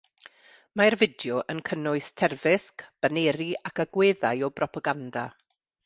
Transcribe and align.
Mae'r 0.79 0.97
fideo 1.01 1.41
yn 1.53 1.61
cynnwys 1.69 2.07
terfysg, 2.23 2.87
baneri 3.07 3.51
ac 3.71 3.83
agweddau 3.87 4.47
o 4.51 4.55
bropaganda. 4.59 5.29